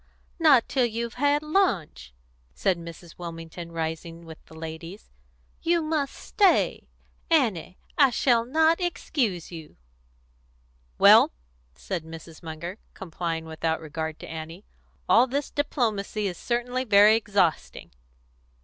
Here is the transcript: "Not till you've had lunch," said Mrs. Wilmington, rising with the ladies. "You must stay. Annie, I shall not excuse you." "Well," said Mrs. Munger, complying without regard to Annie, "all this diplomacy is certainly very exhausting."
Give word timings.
"Not 0.39 0.67
till 0.67 0.87
you've 0.87 1.13
had 1.21 1.43
lunch," 1.43 2.11
said 2.55 2.75
Mrs. 2.79 3.19
Wilmington, 3.19 3.71
rising 3.71 4.25
with 4.25 4.43
the 4.47 4.55
ladies. 4.57 5.11
"You 5.61 5.83
must 5.83 6.15
stay. 6.15 6.87
Annie, 7.29 7.77
I 7.99 8.09
shall 8.09 8.43
not 8.43 8.81
excuse 8.81 9.51
you." 9.51 9.77
"Well," 10.97 11.31
said 11.75 12.03
Mrs. 12.03 12.41
Munger, 12.41 12.79
complying 12.95 13.45
without 13.45 13.79
regard 13.79 14.17
to 14.21 14.27
Annie, 14.27 14.65
"all 15.07 15.27
this 15.27 15.51
diplomacy 15.51 16.25
is 16.25 16.35
certainly 16.35 16.83
very 16.83 17.15
exhausting." 17.15 17.91